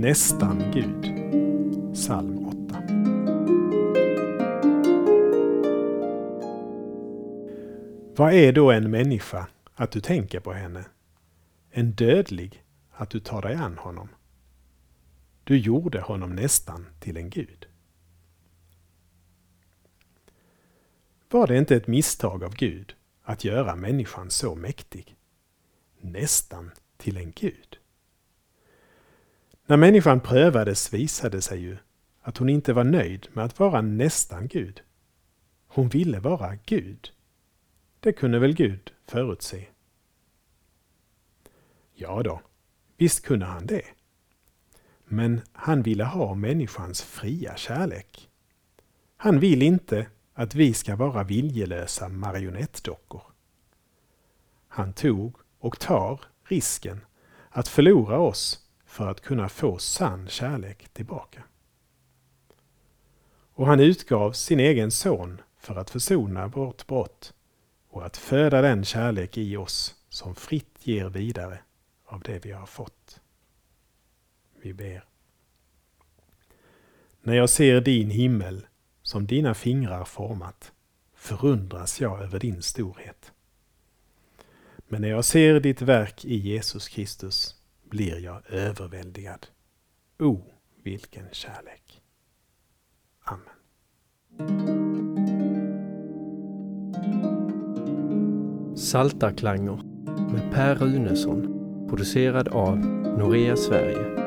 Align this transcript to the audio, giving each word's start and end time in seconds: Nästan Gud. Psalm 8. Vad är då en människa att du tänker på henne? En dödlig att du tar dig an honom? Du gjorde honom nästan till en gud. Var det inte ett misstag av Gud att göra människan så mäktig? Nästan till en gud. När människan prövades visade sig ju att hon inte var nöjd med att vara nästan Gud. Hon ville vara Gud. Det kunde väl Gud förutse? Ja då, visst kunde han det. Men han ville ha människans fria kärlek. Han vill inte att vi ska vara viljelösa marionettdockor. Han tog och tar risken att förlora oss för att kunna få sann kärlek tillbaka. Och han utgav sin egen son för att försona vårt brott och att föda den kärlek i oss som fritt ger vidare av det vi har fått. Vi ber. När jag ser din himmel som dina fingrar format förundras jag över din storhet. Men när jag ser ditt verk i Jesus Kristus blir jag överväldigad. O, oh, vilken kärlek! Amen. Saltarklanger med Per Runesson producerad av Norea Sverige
Nästan 0.00 0.70
Gud. 0.72 1.02
Psalm 1.94 2.46
8. 2.46 2.82
Vad 8.16 8.34
är 8.34 8.52
då 8.52 8.70
en 8.70 8.90
människa 8.90 9.48
att 9.74 9.90
du 9.90 10.00
tänker 10.00 10.40
på 10.40 10.52
henne? 10.52 10.84
En 11.70 11.92
dödlig 11.92 12.64
att 12.90 13.10
du 13.10 13.20
tar 13.20 13.42
dig 13.42 13.54
an 13.54 13.78
honom? 13.78 14.08
Du 15.44 15.58
gjorde 15.58 16.00
honom 16.00 16.34
nästan 16.34 16.86
till 17.00 17.16
en 17.16 17.30
gud. 17.30 17.66
Var 21.30 21.46
det 21.46 21.58
inte 21.58 21.76
ett 21.76 21.86
misstag 21.86 22.44
av 22.44 22.54
Gud 22.54 22.94
att 23.22 23.44
göra 23.44 23.76
människan 23.76 24.30
så 24.30 24.54
mäktig? 24.54 25.16
Nästan 26.00 26.70
till 26.96 27.16
en 27.16 27.32
gud. 27.36 27.79
När 29.70 29.76
människan 29.76 30.20
prövades 30.20 30.94
visade 30.94 31.42
sig 31.42 31.60
ju 31.60 31.76
att 32.22 32.36
hon 32.36 32.48
inte 32.48 32.72
var 32.72 32.84
nöjd 32.84 33.28
med 33.32 33.44
att 33.44 33.58
vara 33.58 33.80
nästan 33.80 34.48
Gud. 34.48 34.82
Hon 35.68 35.88
ville 35.88 36.20
vara 36.20 36.58
Gud. 36.66 37.10
Det 38.00 38.12
kunde 38.12 38.38
väl 38.38 38.54
Gud 38.54 38.92
förutse? 39.06 39.66
Ja 41.94 42.22
då, 42.22 42.40
visst 42.96 43.24
kunde 43.24 43.46
han 43.46 43.66
det. 43.66 43.82
Men 45.04 45.40
han 45.52 45.82
ville 45.82 46.04
ha 46.04 46.34
människans 46.34 47.02
fria 47.02 47.56
kärlek. 47.56 48.28
Han 49.16 49.40
vill 49.40 49.62
inte 49.62 50.06
att 50.34 50.54
vi 50.54 50.74
ska 50.74 50.96
vara 50.96 51.24
viljelösa 51.24 52.08
marionettdockor. 52.08 53.22
Han 54.68 54.92
tog 54.92 55.36
och 55.58 55.78
tar 55.78 56.20
risken 56.44 57.00
att 57.50 57.68
förlora 57.68 58.18
oss 58.18 58.66
för 58.90 59.08
att 59.08 59.20
kunna 59.20 59.48
få 59.48 59.78
sann 59.78 60.28
kärlek 60.28 60.88
tillbaka. 60.88 61.42
Och 63.52 63.66
han 63.66 63.80
utgav 63.80 64.32
sin 64.32 64.60
egen 64.60 64.90
son 64.90 65.40
för 65.58 65.76
att 65.76 65.90
försona 65.90 66.46
vårt 66.46 66.86
brott 66.86 67.34
och 67.88 68.06
att 68.06 68.16
föda 68.16 68.62
den 68.62 68.84
kärlek 68.84 69.38
i 69.38 69.56
oss 69.56 69.94
som 70.08 70.34
fritt 70.34 70.78
ger 70.82 71.08
vidare 71.08 71.58
av 72.04 72.20
det 72.20 72.44
vi 72.44 72.52
har 72.52 72.66
fått. 72.66 73.20
Vi 74.62 74.74
ber. 74.74 75.04
När 77.22 77.34
jag 77.34 77.50
ser 77.50 77.80
din 77.80 78.10
himmel 78.10 78.66
som 79.02 79.26
dina 79.26 79.54
fingrar 79.54 80.04
format 80.04 80.72
förundras 81.14 82.00
jag 82.00 82.22
över 82.22 82.38
din 82.38 82.62
storhet. 82.62 83.32
Men 84.88 85.00
när 85.00 85.08
jag 85.08 85.24
ser 85.24 85.60
ditt 85.60 85.82
verk 85.82 86.24
i 86.24 86.36
Jesus 86.36 86.88
Kristus 86.88 87.59
blir 87.90 88.18
jag 88.18 88.50
överväldigad. 88.50 89.46
O, 90.18 90.24
oh, 90.24 90.40
vilken 90.82 91.24
kärlek! 91.32 92.02
Amen. 93.24 93.60
Saltarklanger 98.76 99.82
med 100.32 100.52
Per 100.52 100.74
Runesson 100.74 101.60
producerad 101.88 102.48
av 102.48 102.78
Norea 103.18 103.56
Sverige 103.56 104.19